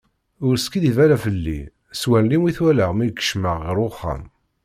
Ur 0.47 0.55
skiddib 0.63 0.97
ara 1.05 1.17
felli, 1.25 1.59
s 1.99 2.01
wallen-iw 2.09 2.43
i 2.49 2.51
t-walaɣ 2.57 2.91
mi 2.93 3.05
yekcem 3.07 3.43
ɣer 3.65 3.77
uxxam. 3.87 4.23